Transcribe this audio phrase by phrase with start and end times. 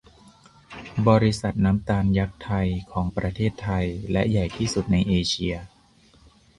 [1.07, 5.55] บริษัทน้ำตาลยักษ์ไทยของประเทศไทยและใหญ่ที่สุดในเอเชีย